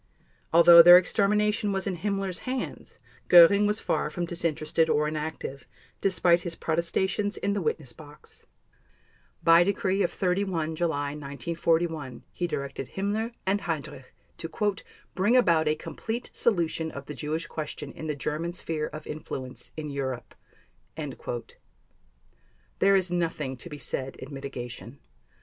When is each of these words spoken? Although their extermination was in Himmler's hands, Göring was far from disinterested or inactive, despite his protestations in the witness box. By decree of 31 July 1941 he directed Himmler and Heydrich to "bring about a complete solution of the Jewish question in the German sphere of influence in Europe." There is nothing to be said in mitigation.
Although 0.51 0.81
their 0.81 0.97
extermination 0.97 1.71
was 1.71 1.85
in 1.85 1.97
Himmler's 1.97 2.39
hands, 2.39 2.97
Göring 3.29 3.67
was 3.67 3.79
far 3.79 4.09
from 4.09 4.25
disinterested 4.25 4.89
or 4.89 5.07
inactive, 5.07 5.67
despite 6.01 6.41
his 6.41 6.55
protestations 6.55 7.37
in 7.37 7.53
the 7.53 7.61
witness 7.61 7.93
box. 7.93 8.47
By 9.43 9.63
decree 9.63 10.01
of 10.01 10.09
31 10.09 10.75
July 10.75 11.09
1941 11.09 12.23
he 12.31 12.47
directed 12.47 12.93
Himmler 12.95 13.31
and 13.45 13.61
Heydrich 13.61 14.05
to 14.39 14.49
"bring 15.13 15.37
about 15.37 15.67
a 15.67 15.75
complete 15.75 16.31
solution 16.33 16.89
of 16.89 17.05
the 17.05 17.13
Jewish 17.13 17.45
question 17.45 17.91
in 17.91 18.07
the 18.07 18.15
German 18.15 18.53
sphere 18.53 18.87
of 18.87 19.05
influence 19.05 19.71
in 19.77 19.91
Europe." 19.91 20.33
There 20.95 21.45
is 22.95 23.11
nothing 23.11 23.55
to 23.57 23.69
be 23.69 23.77
said 23.77 24.15
in 24.15 24.33
mitigation. 24.33 24.97